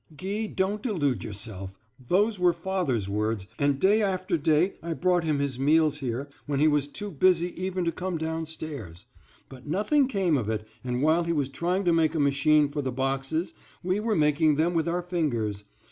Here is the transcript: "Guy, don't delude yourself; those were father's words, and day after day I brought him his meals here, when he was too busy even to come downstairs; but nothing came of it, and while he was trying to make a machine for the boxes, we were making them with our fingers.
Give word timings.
"Guy, 0.17 0.47
don't 0.47 0.81
delude 0.81 1.23
yourself; 1.23 1.77
those 1.99 2.39
were 2.39 2.53
father's 2.53 3.07
words, 3.07 3.45
and 3.59 3.79
day 3.79 4.01
after 4.01 4.35
day 4.35 4.73
I 4.81 4.93
brought 4.95 5.23
him 5.25 5.37
his 5.37 5.59
meals 5.59 5.99
here, 5.99 6.27
when 6.47 6.59
he 6.59 6.67
was 6.67 6.87
too 6.87 7.11
busy 7.11 7.53
even 7.63 7.85
to 7.85 7.91
come 7.91 8.17
downstairs; 8.17 9.05
but 9.47 9.67
nothing 9.67 10.07
came 10.07 10.37
of 10.39 10.49
it, 10.49 10.67
and 10.83 11.03
while 11.03 11.25
he 11.25 11.33
was 11.33 11.49
trying 11.49 11.85
to 11.85 11.93
make 11.93 12.15
a 12.15 12.19
machine 12.19 12.69
for 12.69 12.81
the 12.81 12.91
boxes, 12.91 13.53
we 13.83 13.99
were 13.99 14.15
making 14.15 14.55
them 14.55 14.73
with 14.73 14.87
our 14.87 15.03
fingers. 15.03 15.65